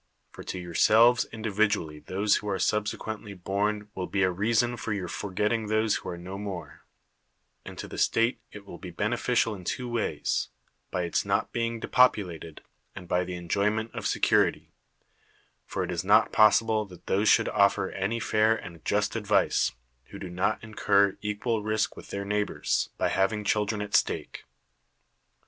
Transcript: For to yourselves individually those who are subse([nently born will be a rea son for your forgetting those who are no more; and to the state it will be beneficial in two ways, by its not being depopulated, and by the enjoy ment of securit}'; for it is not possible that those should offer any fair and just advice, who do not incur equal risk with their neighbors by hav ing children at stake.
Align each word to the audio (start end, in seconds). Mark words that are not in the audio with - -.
For 0.31 0.41
to 0.45 0.57
yourselves 0.57 1.25
individually 1.31 1.99
those 1.99 2.37
who 2.37 2.49
are 2.49 2.57
subse([nently 2.57 3.35
born 3.39 3.91
will 3.93 4.07
be 4.07 4.23
a 4.23 4.31
rea 4.31 4.51
son 4.51 4.75
for 4.75 4.93
your 4.93 5.07
forgetting 5.07 5.67
those 5.67 5.97
who 5.97 6.09
are 6.09 6.17
no 6.17 6.39
more; 6.39 6.85
and 7.63 7.77
to 7.77 7.87
the 7.87 7.99
state 7.99 8.41
it 8.51 8.65
will 8.65 8.79
be 8.79 8.89
beneficial 8.89 9.53
in 9.53 9.63
two 9.63 9.87
ways, 9.87 10.49
by 10.89 11.03
its 11.03 11.23
not 11.23 11.51
being 11.51 11.79
depopulated, 11.79 12.61
and 12.95 13.07
by 13.07 13.23
the 13.23 13.35
enjoy 13.35 13.69
ment 13.69 13.93
of 13.93 14.05
securit}'; 14.05 14.69
for 15.67 15.83
it 15.83 15.91
is 15.91 16.03
not 16.03 16.31
possible 16.31 16.83
that 16.87 17.05
those 17.05 17.29
should 17.29 17.49
offer 17.49 17.91
any 17.91 18.19
fair 18.19 18.55
and 18.55 18.83
just 18.83 19.15
advice, 19.15 19.71
who 20.05 20.17
do 20.17 20.31
not 20.31 20.63
incur 20.63 21.15
equal 21.21 21.61
risk 21.61 21.95
with 21.95 22.09
their 22.09 22.25
neighbors 22.25 22.89
by 22.97 23.07
hav 23.09 23.31
ing 23.31 23.43
children 23.43 23.83
at 23.83 23.93
stake. 23.93 24.45